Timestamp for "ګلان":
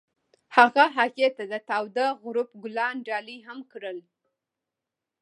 2.63-2.95